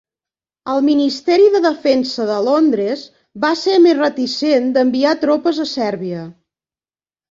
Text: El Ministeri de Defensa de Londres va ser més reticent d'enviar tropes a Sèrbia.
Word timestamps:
El 0.71 0.79
Ministeri 0.85 1.45
de 1.57 1.61
Defensa 1.65 2.27
de 2.31 2.39
Londres 2.49 3.05
va 3.47 3.55
ser 3.67 3.79
més 3.87 4.01
reticent 4.03 4.69
d'enviar 4.81 5.17
tropes 5.25 5.65
a 5.69 5.71
Sèrbia. 5.79 6.31